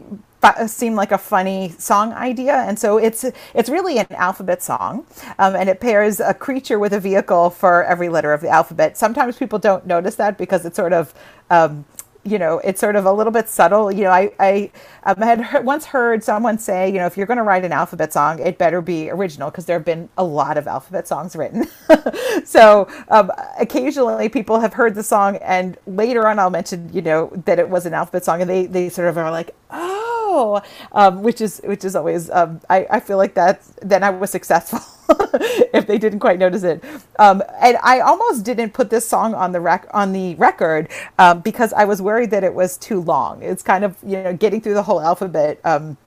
seemed 0.68 0.96
like 0.96 1.12
a 1.12 1.18
funny 1.18 1.70
song 1.78 2.14
idea, 2.14 2.56
and 2.68 2.80
so 2.80 2.98
it's 2.98 3.26
it's 3.54 3.70
really 3.70 3.98
an 4.00 4.08
alphabet 4.12 4.64
song, 4.64 5.06
um, 5.38 5.56
and 5.56 5.70
it 5.70 5.80
pairs 5.80 6.20
a 6.20 6.34
creature 6.34 6.80
with 6.80 6.94
a 6.94 7.00
vehicle 7.00 7.50
for 7.50 7.84
every 7.84 8.10
letter 8.10 8.34
of 8.34 8.42
the 8.42 8.50
alphabet. 8.50 8.98
Sometimes 8.98 9.38
people 9.38 9.60
don't 9.60 9.86
notice 9.86 10.16
that 10.16 10.38
because 10.38 10.66
it's 10.66 10.78
sort 10.78 10.94
of 10.94 11.14
um, 11.50 11.86
you 12.26 12.38
know, 12.38 12.60
it's 12.60 12.80
sort 12.82 12.96
of 12.96 13.06
a 13.06 13.12
little 13.12 13.32
bit 13.32 13.48
subtle. 13.48 13.92
You 13.92 14.04
know, 14.04 14.12
I, 14.12 14.32
I 14.40 14.72
um, 15.04 15.22
had 15.22 15.64
once 15.64 15.86
heard 15.86 16.24
someone 16.24 16.58
say, 16.60 16.88
you 16.88 16.96
know, 16.96 17.06
if 17.06 17.18
you're 17.18 17.26
going 17.26 17.38
to 17.38 17.44
write 17.44 17.64
an 17.64 17.72
alphabet 17.72 18.12
song, 18.12 18.40
it 18.40 18.58
better 18.58 18.82
be 18.82 19.10
original 19.10 19.50
because 19.50 19.66
there 19.66 19.78
have 19.78 19.86
been 19.86 20.10
a 20.18 20.24
lot 20.24 20.58
of 20.58 20.68
alphabet 20.68 21.08
songs 21.08 21.36
written. 21.36 21.68
so 22.46 22.88
um, 23.10 23.32
occasionally 23.60 24.28
people 24.30 24.60
have 24.60 24.74
heard 24.74 24.96
the 24.96 25.04
song, 25.04 25.38
and 25.38 25.78
later 25.88 26.28
on 26.28 26.40
I'll 26.40 26.50
mention, 26.50 26.90
you 26.94 27.02
know, 27.02 27.32
that 27.46 27.58
it 27.58 27.70
was 27.70 27.86
an 27.86 27.94
alphabet 27.94 28.26
song, 28.26 28.42
and 28.42 28.50
they, 28.50 28.66
they 28.66 28.90
sort 28.90 29.08
of 29.08 29.18
are 29.18 29.32
like, 29.32 29.56
oh, 29.72 30.62
um, 30.92 31.24
which 31.24 31.42
is 31.42 31.62
which 31.64 31.84
is 31.86 31.96
always 31.96 32.30
um, 32.30 32.62
I, 32.70 32.86
I 32.90 33.00
feel 33.00 33.18
like 33.18 33.34
that 33.36 33.64
then 33.82 34.04
I 34.04 34.10
was 34.10 34.30
successful. 34.30 34.80
if 35.74 35.88
they 35.88 35.98
didn't 35.98 36.20
quite 36.20 36.40
notice 36.40 36.64
it. 36.64 36.84
Um, 37.18 37.44
and 37.62 37.78
I 37.84 38.02
almost 38.02 38.44
didn't 38.46 38.74
put 38.74 38.90
this 38.90 39.08
song 39.08 39.34
on 39.34 39.52
the 39.52 39.62
rec- 39.62 39.88
on 39.94 40.14
the 40.14 40.36
record 40.36 40.90
um, 41.18 41.42
because 41.42 41.74
I 41.74 41.86
was 41.86 42.02
worried 42.02 42.32
that 42.32 42.44
it 42.44 42.54
was 42.54 42.78
too 42.78 43.02
long. 43.02 43.42
It's 43.42 43.64
kind 43.64 43.84
of 43.84 43.98
you 44.04 44.22
know 44.24 44.34
getting 44.36 44.62
through 44.62 44.76
the 44.76 44.84
whole 44.84 45.02
alphabet 45.02 45.60
um, 45.66 45.98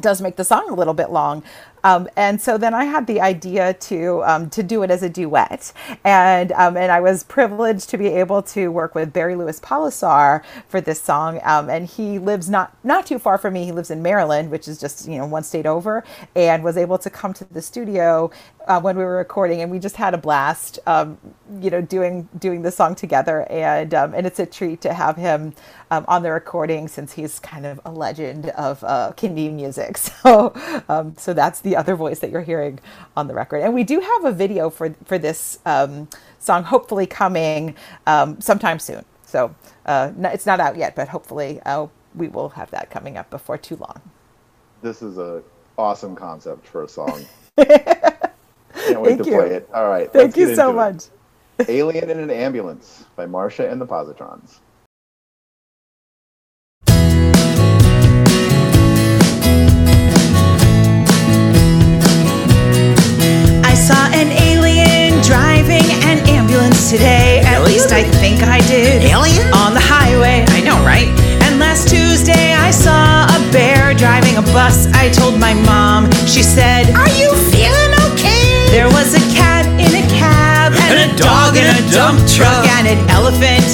does 0.00 0.22
make 0.22 0.36
the 0.36 0.44
song 0.44 0.70
a 0.70 0.74
little 0.74 0.94
bit 0.94 1.10
long. 1.10 1.42
Um, 1.84 2.08
and 2.16 2.40
so 2.40 2.58
then 2.58 2.74
I 2.74 2.84
had 2.84 3.06
the 3.06 3.20
idea 3.20 3.74
to 3.74 4.22
um, 4.24 4.50
to 4.50 4.62
do 4.62 4.82
it 4.82 4.90
as 4.90 5.02
a 5.02 5.08
duet, 5.08 5.72
and 6.04 6.52
um, 6.52 6.76
and 6.76 6.92
I 6.92 7.00
was 7.00 7.24
privileged 7.24 7.88
to 7.90 7.98
be 7.98 8.08
able 8.08 8.42
to 8.42 8.68
work 8.68 8.94
with 8.94 9.12
Barry 9.12 9.36
Lewis 9.36 9.60
Polisar 9.60 10.42
for 10.68 10.80
this 10.80 11.00
song. 11.02 11.40
Um, 11.44 11.70
and 11.70 11.86
he 11.86 12.18
lives 12.18 12.48
not 12.48 12.76
not 12.84 13.06
too 13.06 13.18
far 13.18 13.38
from 13.38 13.54
me. 13.54 13.64
He 13.64 13.72
lives 13.72 13.90
in 13.90 14.02
Maryland, 14.02 14.50
which 14.50 14.68
is 14.68 14.80
just 14.80 15.08
you 15.08 15.18
know 15.18 15.26
one 15.26 15.42
state 15.44 15.66
over, 15.66 16.04
and 16.34 16.62
was 16.64 16.76
able 16.76 16.98
to 16.98 17.10
come 17.10 17.32
to 17.34 17.44
the 17.44 17.62
studio 17.62 18.30
uh, 18.66 18.80
when 18.80 18.96
we 18.96 19.04
were 19.04 19.16
recording, 19.16 19.60
and 19.62 19.70
we 19.70 19.78
just 19.78 19.96
had 19.96 20.14
a 20.14 20.18
blast. 20.18 20.78
Um, 20.86 21.18
you 21.60 21.70
know, 21.70 21.80
doing 21.80 22.28
doing 22.38 22.62
the 22.62 22.70
song 22.70 22.94
together, 22.94 23.46
and 23.50 23.94
um, 23.94 24.14
and 24.14 24.26
it's 24.26 24.38
a 24.38 24.46
treat 24.46 24.80
to 24.82 24.94
have 24.94 25.16
him 25.16 25.54
on 26.08 26.22
the 26.22 26.30
recording 26.32 26.88
since 26.88 27.12
he's 27.14 27.38
kind 27.40 27.66
of 27.66 27.80
a 27.84 27.90
legend 27.90 28.50
of 28.50 28.82
uh, 28.84 29.12
music. 29.52 29.98
So 30.22 30.54
so 31.16 31.34
that's 31.34 31.60
the 31.60 31.69
the 31.70 31.76
other 31.76 31.94
voice 31.94 32.18
that 32.18 32.30
you're 32.30 32.42
hearing 32.42 32.80
on 33.16 33.28
the 33.28 33.34
record. 33.34 33.58
And 33.62 33.72
we 33.74 33.84
do 33.84 34.00
have 34.00 34.24
a 34.24 34.32
video 34.32 34.70
for 34.70 34.94
for 35.04 35.18
this 35.18 35.60
um, 35.64 36.08
song, 36.40 36.64
hopefully 36.64 37.06
coming 37.06 37.76
um, 38.06 38.40
sometime 38.40 38.78
soon. 38.80 39.04
So 39.24 39.54
uh, 39.86 40.12
it's 40.18 40.46
not 40.46 40.58
out 40.60 40.76
yet, 40.76 40.96
but 40.96 41.08
hopefully 41.08 41.60
uh, 41.64 41.86
we 42.14 42.28
will 42.28 42.50
have 42.50 42.70
that 42.72 42.90
coming 42.90 43.16
up 43.16 43.30
before 43.30 43.56
too 43.56 43.76
long. 43.76 44.00
This 44.82 45.02
is 45.02 45.18
a 45.18 45.42
awesome 45.78 46.16
concept 46.16 46.66
for 46.66 46.82
a 46.82 46.88
song. 46.88 47.24
Can't 47.56 49.00
wait 49.00 49.18
Thank 49.18 49.22
to 49.24 49.30
you. 49.30 49.36
play 49.36 49.50
it. 49.54 49.68
All 49.72 49.88
right. 49.88 50.12
Thank 50.12 50.36
you 50.36 50.54
so 50.54 50.72
much. 50.72 51.04
Alien 51.68 52.10
in 52.10 52.18
an 52.18 52.30
Ambulance 52.30 53.04
by 53.16 53.26
Marsha 53.26 53.70
and 53.70 53.80
the 53.80 53.86
Positrons. 53.86 54.58
Mom. 75.90 76.10
She 76.26 76.42
said, 76.42 76.84
Are 76.94 77.12
you 77.18 77.28
feeling 77.50 77.92
okay? 78.10 78.46
There 78.70 78.90
was 78.96 79.10
a 79.18 79.24
cat 79.34 79.66
in 79.82 79.92
a 80.02 80.06
cab 80.06 80.70
and, 80.72 80.94
and 80.94 81.00
a 81.10 81.10
dog 81.18 81.56
in 81.58 81.66
a 81.66 81.80
dump 81.90 82.18
truck 82.30 82.62
and 82.78 82.86
an 82.86 83.00
elephant 83.10 83.66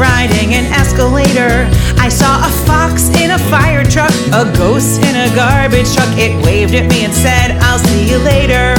riding 0.00 0.54
an 0.54 0.66
escalator. 0.72 1.68
I 2.00 2.08
saw 2.08 2.32
a 2.48 2.52
fox 2.64 3.08
in 3.20 3.32
a 3.32 3.40
fire 3.52 3.84
truck, 3.84 4.14
a 4.32 4.44
ghost 4.56 5.02
in 5.04 5.14
a 5.16 5.28
garbage 5.34 5.92
truck. 5.94 6.12
It 6.16 6.32
waved 6.44 6.74
at 6.74 6.86
me 6.88 7.04
and 7.04 7.12
said, 7.12 7.58
I'll 7.66 7.82
see 7.90 8.08
you 8.10 8.18
later. 8.18 8.74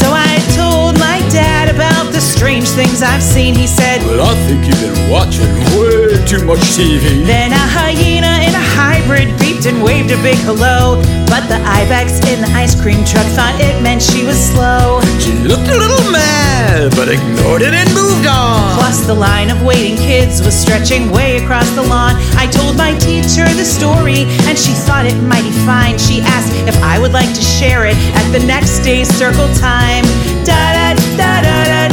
So 0.00 0.08
I 0.12 0.34
told 0.60 0.98
my 0.98 1.18
dad 1.30 1.66
about 1.74 2.12
the 2.12 2.20
strange 2.20 2.68
things 2.68 3.02
I've 3.02 3.22
seen. 3.22 3.54
He 3.54 3.66
said, 3.66 3.91
Well, 4.12 4.28
I 4.28 4.36
think 4.44 4.68
you've 4.68 4.76
been 4.76 5.08
watching 5.08 5.48
way 5.72 6.20
too 6.28 6.44
much 6.44 6.60
TV. 6.76 7.24
Then 7.24 7.48
a 7.48 7.64
hyena 7.64 8.44
in 8.44 8.52
a 8.52 8.66
hybrid 8.76 9.32
beeped 9.40 9.64
and 9.64 9.82
waved 9.82 10.12
a 10.12 10.20
big 10.20 10.36
hello. 10.44 11.00
But 11.32 11.48
the 11.48 11.56
ibex 11.64 12.20
in 12.28 12.44
the 12.44 12.52
ice 12.52 12.76
cream 12.76 13.08
truck 13.08 13.24
thought 13.32 13.56
it 13.56 13.80
meant 13.80 14.02
she 14.04 14.20
was 14.28 14.36
slow. 14.36 15.00
She 15.16 15.32
looked 15.48 15.64
a 15.64 15.78
little 15.80 16.04
mad, 16.12 16.92
but 16.92 17.08
ignored 17.08 17.64
it 17.64 17.72
and 17.72 17.88
moved 17.96 18.28
on. 18.28 18.76
Plus, 18.76 19.00
the 19.08 19.16
line 19.16 19.48
of 19.48 19.64
waiting 19.64 19.96
kids 19.96 20.44
was 20.44 20.52
stretching 20.52 21.10
way 21.10 21.40
across 21.40 21.70
the 21.72 21.80
lawn. 21.80 22.12
I 22.36 22.52
told 22.52 22.76
my 22.76 22.92
teacher 23.00 23.48
the 23.56 23.64
story, 23.64 24.28
and 24.44 24.60
she 24.60 24.76
thought 24.76 25.08
it 25.08 25.16
mighty 25.24 25.56
fine. 25.64 25.96
She 25.96 26.20
asked 26.20 26.52
if 26.68 26.76
I 26.84 27.00
would 27.00 27.16
like 27.16 27.32
to 27.32 27.40
share 27.40 27.88
it 27.88 27.96
at 28.12 28.28
the 28.28 28.44
next 28.44 28.84
day's 28.84 29.08
circle 29.08 29.48
time. 29.56 30.04
Da 30.44 30.52
da 30.52 30.92
da 31.00 31.16
da 31.16 31.32
da 31.40 31.64
da 31.64 31.88
da. 31.88 31.91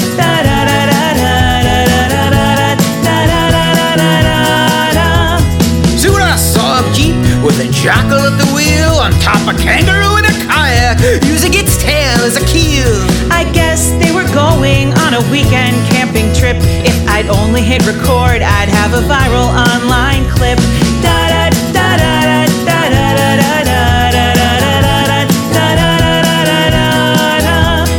With 7.44 7.60
a 7.60 7.72
jackal 7.72 8.20
at 8.20 8.36
the 8.38 8.50
wheel 8.54 9.00
on 9.00 9.12
top 9.22 9.40
of 9.48 9.56
a 9.56 9.58
kangaroo 9.58 10.18
in 10.18 10.26
a 10.26 10.36
kayak, 10.48 11.00
using 11.24 11.54
its 11.54 11.78
tail 11.82 12.20
as 12.28 12.36
a 12.36 12.46
keel. 12.46 12.92
I 13.32 13.50
guess 13.54 13.92
they 14.02 14.12
were 14.12 14.28
going 14.34 14.92
on 15.00 15.14
a 15.14 15.22
weekend 15.32 15.76
camping 15.88 16.34
trip. 16.36 16.58
If 16.84 16.96
I'd 17.08 17.28
only 17.28 17.62
hit 17.62 17.86
record, 17.88 18.42
I'd 18.42 18.70
have 18.70 18.94
a 18.94 19.02
viral 19.08 19.48
online 19.48 20.28
clip. 20.30 20.60
Da 21.00 21.16
da 21.32 21.50
da 21.72 21.88
da 21.96 22.12
da 22.28 22.44
da 22.68 22.80
da 22.92 23.08
da 23.16 23.36
da 23.40 23.64
da 23.64 23.64
da. 23.64 23.80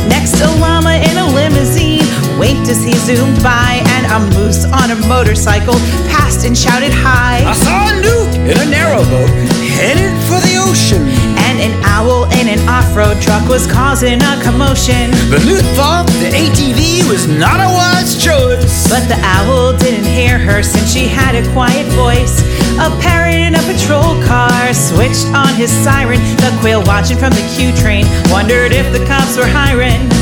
Next, 0.07 0.37
a 0.41 0.49
llama 0.61 0.93
in 1.01 1.17
a 1.17 1.25
limousine 1.33 2.05
winked 2.37 2.69
as 2.69 2.83
he 2.83 2.93
zoomed 2.93 3.41
by, 3.41 3.81
and 3.97 4.05
a 4.05 4.19
moose 4.37 4.65
on 4.65 4.91
a 4.91 4.95
motorcycle 5.07 5.75
passed 6.13 6.45
and 6.45 6.55
shouted 6.57 6.93
hi. 6.93 7.41
I 7.45 7.53
saw 7.53 7.89
a 7.89 8.01
newt 8.01 8.20
in 8.51 8.57
a 8.57 8.67
narrowboat 8.67 9.31
headed 9.79 10.11
for 10.27 10.35
the 10.43 10.59
ocean. 10.59 11.07
And 11.47 11.57
an 11.59 11.73
owl 11.83 12.25
in 12.35 12.51
an 12.51 12.59
off 12.67 12.95
road 12.95 13.21
truck 13.21 13.47
was 13.47 13.65
causing 13.65 14.19
a 14.21 14.33
commotion. 14.43 15.11
The 15.31 15.39
Newt 15.47 15.65
thought 15.79 16.05
the 16.19 16.29
ATV 16.35 17.07
was 17.07 17.27
not 17.27 17.63
a 17.63 17.69
wise 17.71 18.19
choice. 18.19 18.89
But 18.91 19.07
the 19.07 19.19
owl 19.23 19.77
didn't 19.77 20.05
hear 20.05 20.37
her 20.37 20.61
since 20.63 20.91
she 20.91 21.07
had 21.07 21.35
a 21.35 21.43
quiet 21.53 21.87
voice. 21.95 22.43
A 22.77 22.91
parrot 22.99 23.39
in 23.39 23.55
a 23.55 23.63
patrol 23.63 24.19
car 24.27 24.73
switched 24.73 25.27
on 25.31 25.53
his 25.55 25.71
siren. 25.71 26.19
The 26.43 26.51
quail 26.59 26.83
watching 26.83 27.17
from 27.17 27.31
the 27.31 27.45
Q 27.55 27.71
train 27.75 28.05
wondered 28.29 28.71
if 28.71 28.91
the 28.91 29.03
cops 29.05 29.37
were 29.37 29.47
hiring. 29.47 30.20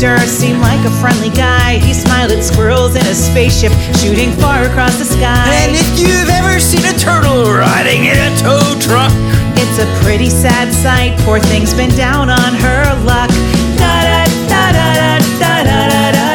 Roadster 0.00 0.26
seemed 0.26 0.60
like 0.60 0.80
a 0.86 0.90
friendly 0.90 1.28
guy. 1.28 1.76
He 1.76 1.92
smiled 1.92 2.32
at 2.32 2.42
squirrels 2.42 2.96
in 2.96 3.04
a 3.04 3.14
spaceship 3.14 3.72
shooting 4.00 4.32
far 4.32 4.62
across 4.64 4.96
the 4.96 5.04
sky. 5.04 5.44
And 5.60 5.76
if 5.76 6.00
you've 6.00 6.30
ever 6.30 6.58
seen 6.58 6.86
a 6.88 6.96
turtle 6.96 7.44
riding 7.44 8.06
in 8.08 8.16
a 8.16 8.32
tow 8.40 8.64
truck, 8.80 9.12
it's 9.60 9.76
a 9.76 9.84
pretty 10.02 10.30
sad 10.30 10.72
sight. 10.72 11.20
Poor 11.20 11.38
thing's 11.38 11.74
been 11.74 11.90
down 11.96 12.30
on 12.30 12.54
her 12.64 12.80
luck. 13.04 13.28
Da 13.76 13.92
da 14.08 14.24
da 14.48 14.72
da 14.72 14.92
da 14.96 15.64
da 15.68 15.92
da 15.92 16.12
da 16.16 16.30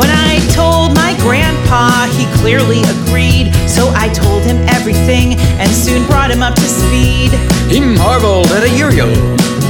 When 0.00 0.08
I 0.08 0.40
told 0.56 0.96
my 0.96 1.12
grandpa, 1.20 2.08
he 2.16 2.24
clearly 2.40 2.80
agreed. 2.88 3.52
So 3.68 3.92
I 3.94 4.08
told 4.08 4.44
him 4.44 4.56
everything 4.68 5.36
and 5.60 5.70
soon 5.70 5.99
brought 6.30 6.36
him 6.36 6.42
up 6.42 6.54
to 6.54 6.68
speed. 6.68 7.32
He 7.70 7.80
marveled 7.80 8.46
at 8.52 8.62
a 8.62 8.70
yo-yo 8.70 9.06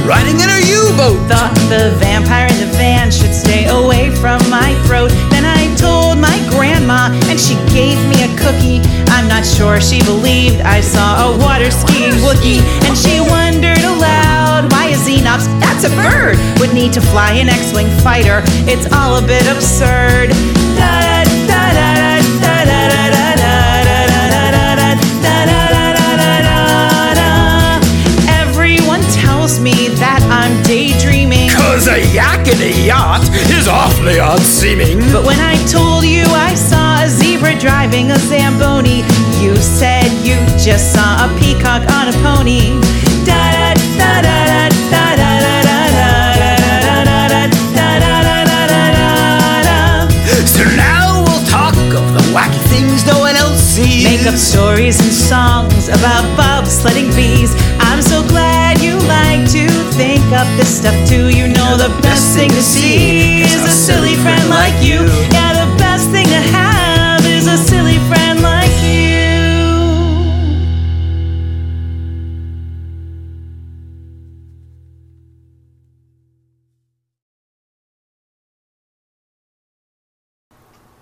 riding 0.05 0.37
in 0.37 0.49
a 0.49 0.61
U-boat. 0.61 1.17
Thought 1.29 1.53
the 1.69 1.95
vampire 1.97 2.47
in 2.47 2.59
the 2.59 2.71
van 2.77 3.11
should 3.11 3.33
stay 3.33 3.65
away 3.65 4.13
from 4.15 4.37
my 4.49 4.75
throat. 4.85 5.09
Then 5.29 5.45
I 5.45 5.73
told 5.75 6.19
my 6.19 6.37
grandma, 6.49 7.09
and 7.29 7.39
she 7.39 7.55
gave 7.73 7.97
me 8.09 8.21
a 8.21 8.29
cookie. 8.37 8.81
I'm 9.09 9.27
not 9.27 9.45
sure 9.45 9.81
she 9.81 10.03
believed 10.03 10.61
I 10.61 10.81
saw 10.81 11.33
a 11.33 11.37
water 11.37 11.71
skiing 11.71 12.17
Wookie, 12.21 12.61
and 12.85 12.97
she 12.97 13.21
wondered 13.21 13.81
aloud 13.81 14.71
why 14.71 14.93
a 14.93 14.97
Xenops, 14.97 15.47
that's 15.61 15.85
a 15.85 15.91
bird, 15.97 16.37
would 16.59 16.73
need 16.73 16.93
to 16.93 17.01
fly 17.01 17.33
an 17.33 17.49
X-wing 17.49 17.89
fighter. 18.01 18.41
It's 18.69 18.91
all 18.93 19.17
a 19.17 19.25
bit 19.25 19.45
absurd. 19.47 20.29
was 31.81 31.87
a 31.87 32.13
yak 32.13 32.47
in 32.47 32.61
a 32.61 32.85
yacht 32.85 33.23
is 33.57 33.67
awfully 33.67 34.19
odd 34.19 34.39
seeming. 34.39 34.99
But 35.11 35.25
when 35.25 35.39
I 35.39 35.55
told 35.65 36.03
you 36.05 36.23
I 36.29 36.53
saw 36.53 37.03
a 37.03 37.09
zebra 37.09 37.57
driving 37.57 38.11
a 38.11 38.17
Zamboni, 38.17 39.01
you 39.41 39.55
said 39.55 40.05
you 40.21 40.37
just 40.61 40.93
saw 40.93 41.25
a 41.25 41.27
peacock 41.39 41.81
on 41.97 42.09
a 42.09 42.15
pony. 42.21 42.77
Da 43.25 43.41
da 43.57 43.73
da 43.97 44.21
da 44.21 44.37
da 44.45 44.69
da 44.77 45.05
da. 45.17 45.21
da 45.21 45.31
da 45.41 45.57
da 45.57 45.79
da 45.81 45.97
da 46.91 47.07
da 47.31 47.49
da 47.49 48.13
da 48.13 48.25
da 48.29 48.59
da 48.69 48.83
da 48.93 49.53
da. 49.65 49.79
So 50.45 50.63
now 50.77 51.23
we'll 51.25 51.45
talk 51.49 51.73
of 51.97 52.05
the 52.13 52.23
wacky 52.35 52.61
things 52.69 53.05
no 53.07 53.19
one 53.19 53.35
else 53.35 53.59
sees. 53.59 54.03
Make 54.03 54.27
up 54.27 54.35
stories 54.35 54.99
and 55.01 55.11
songs 55.11 55.89
about 55.89 56.25
bobsledding 56.37 57.10
think 60.31 60.47
up 60.47 60.57
this 60.57 60.77
stuff 60.77 61.09
too. 61.09 61.29
You 61.29 61.47
know 61.47 61.77
the 61.77 61.89
best 62.01 62.35
thing 62.35 62.49
to 62.49 62.61
see 62.61 63.41
is 63.41 63.63
a 63.63 63.69
silly 63.69 64.15
friend 64.15 64.49
like 64.49 64.81
you. 64.81 65.05
Yeah, 65.31 65.65
the 65.65 65.77
best 65.77 66.09
thing 66.09 66.25
to 66.25 66.41
have 66.55 67.25
is 67.25 67.47
a 67.47 67.57
silly 67.57 67.97
friend 68.07 68.41
like 68.41 68.71
you. 68.81 69.09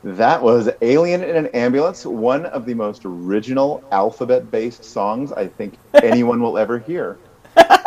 That 0.04 0.42
was 0.42 0.70
Alien 0.82 1.24
in 1.24 1.36
an 1.36 1.48
Ambulance, 1.48 2.06
one 2.06 2.46
of 2.48 2.66
the 2.66 2.74
most 2.74 3.06
original 3.06 3.84
alphabet 3.92 4.50
based 4.50 4.84
songs 4.84 5.32
I 5.32 5.48
think 5.48 5.78
anyone 6.02 6.42
will 6.42 6.58
ever 6.58 6.80
hear. 6.80 7.20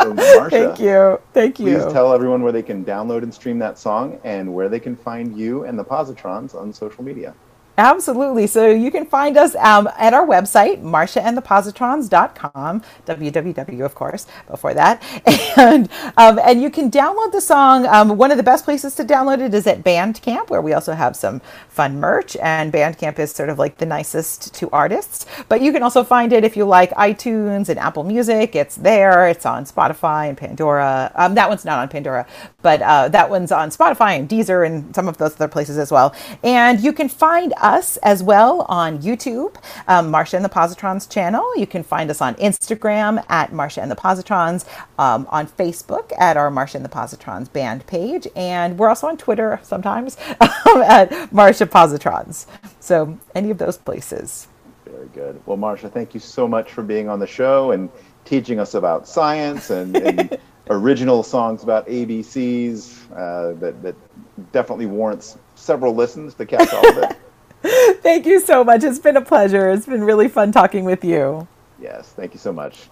So, 0.02 0.14
Marsha, 0.14 0.50
Thank 0.50 0.80
you. 0.80 1.21
Thank 1.32 1.61
you. 1.61 1.66
Please 1.78 1.92
tell 1.92 2.12
everyone 2.12 2.42
where 2.42 2.52
they 2.52 2.62
can 2.62 2.85
download 2.85 3.23
and 3.23 3.32
stream 3.32 3.59
that 3.61 3.78
song 3.78 4.18
and 4.25 4.52
where 4.52 4.68
they 4.68 4.80
can 4.80 4.97
find 4.97 5.37
you 5.37 5.64
and 5.64 5.78
the 5.78 5.85
Positrons 5.85 6.54
on 6.54 6.73
social 6.73 7.04
media. 7.04 7.35
Absolutely. 7.79 8.47
So 8.47 8.71
you 8.71 8.91
can 8.91 9.07
find 9.07 9.38
us 9.38 9.55
um, 9.57 9.88
at 9.99 10.12
our 10.12 10.26
website, 10.26 10.83
marshaandthepositrons.com, 10.83 12.83
www, 13.07 13.85
of 13.85 13.95
course, 13.95 14.26
before 14.49 14.75
that. 14.75 15.02
And, 15.55 15.91
um, 16.17 16.41
and 16.43 16.62
you 16.62 16.71
can 16.71 16.91
download 16.91 17.31
the 17.31 17.41
song. 17.41 17.87
Um, 17.87 18.17
one 18.17 18.31
of 18.31 18.37
the 18.37 18.43
best 18.43 18.64
places 18.64 18.95
to 18.97 19.05
download 19.05 19.41
it 19.41 19.55
is 19.55 19.67
at 19.67 19.85
Bandcamp, 19.85 20.50
where 20.50 20.62
we 20.62 20.73
also 20.73 20.95
have 20.95 21.14
some 21.14 21.41
fun 21.69 22.00
merch. 22.00 22.37
And 22.37 22.73
Bandcamp 22.73 23.19
is 23.19 23.33
sort 23.33 23.50
of 23.50 23.59
like 23.59 23.76
the 23.76 23.87
nicest 23.87 24.55
to 24.55 24.71
artists. 24.71 25.26
But 25.49 25.61
you 25.61 25.73
can 25.73 25.83
also 25.83 26.02
find 26.05 26.33
it 26.33 26.45
if 26.45 26.57
you 26.57 26.64
like 26.64 26.91
iTunes 26.93 27.69
and 27.69 27.79
Apple 27.79 28.02
Music. 28.02 28.57
It's 28.57 28.76
there. 28.76 29.29
It's 29.29 29.45
on 29.45 29.67
Spotify 29.67 30.29
and 30.29 30.38
Pandora. 30.38 31.12
Um, 31.14 31.35
that 31.35 31.49
one's 31.49 31.64
not 31.64 31.79
on 31.79 31.88
Pandora, 31.88 32.26
but 32.62 32.81
uh, 32.83 33.09
that 33.09 33.28
one's 33.28 33.52
on 33.52 33.71
Spotify 33.71 34.19
and 34.19 34.28
Deezer 34.28 34.64
and 34.64 34.95
some 34.95 35.09
of 35.09 35.19
those 35.19 35.35
other 35.35 35.49
places 35.49 35.78
as 35.78 35.90
well. 35.90 36.14
And 36.42 36.81
you 36.81 36.92
can 36.92 37.09
find 37.09 37.52
us 37.59 37.97
as 37.99 38.23
well 38.23 38.66
on 38.69 39.00
YouTube, 39.00 39.57
um, 39.88 40.12
Marsha 40.12 40.35
and 40.35 40.45
the 40.45 40.49
Positrons 40.49 41.09
channel. 41.09 41.45
You 41.57 41.66
can 41.66 41.83
find 41.83 42.11
us 42.11 42.21
on 42.21 42.35
Instagram 42.37 43.25
at 43.28 43.50
Marsha 43.50 43.83
and 43.83 43.90
the 43.90 43.97
Positrons, 43.97 44.66
um, 44.99 45.26
on 45.31 45.47
Facebook 45.47 46.12
at 46.19 46.37
our 46.37 46.50
Marsha 46.50 46.76
and 46.76 46.85
the 46.85 46.88
Positrons 46.88 47.52
band 47.52 47.87
page, 47.87 48.26
and 48.37 48.78
we're 48.78 48.88
also 48.88 49.07
on 49.09 49.16
Twitter 49.16 49.61
sometimes 49.62 50.16
at 50.40 51.11
Marsha 51.31 51.66
Positrons. 51.66 52.47
So 52.81 53.19
any 53.35 53.50
of 53.50 53.59
those 53.59 53.76
places. 53.76 54.49
Very 54.85 55.09
good. 55.09 55.40
Well, 55.47 55.57
Marsha, 55.57 55.90
thank 55.90 56.14
you 56.14 56.21
so 56.21 56.47
much 56.47 56.73
for 56.73 56.83
being 56.83 57.09
on 57.09 57.19
the 57.19 57.26
show 57.26 57.71
and 57.71 57.88
teaching 58.25 58.61
us 58.61 58.75
about 58.75 59.09
science 59.09 59.71
and, 59.71 59.97
and 59.97 60.38
original 60.71 61.23
songs 61.23 61.62
about 61.62 61.87
ABCs 61.87 63.11
uh, 63.12 63.59
that, 63.61 63.83
that 63.83 63.95
definitely 64.52 64.87
warrants 64.87 65.37
several 65.54 65.95
listens 65.95 66.35
to 66.35 66.47
catch 66.47 66.73
all 66.73 66.88
of 66.88 66.99
it. 66.99 67.16
Thank 68.02 68.26
you 68.26 68.40
so 68.40 68.64
much. 68.64 68.83
It's 68.83 68.99
been 68.99 69.16
a 69.16 69.23
pleasure. 69.23 69.71
It's 69.71 69.87
been 69.87 70.04
really 70.04 70.28
fun 70.28 70.52
talking 70.52 70.85
with 70.85 71.04
you. 71.04 71.47
yes, 71.81 72.09
thank 72.12 72.35
you 72.35 72.40
so 72.40 72.52
much. 72.52 72.88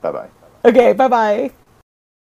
Bye 0.00 0.12
bye. 0.12 0.28
Okay, 0.64 0.92
bye 0.94 1.08
bye. 1.08 1.52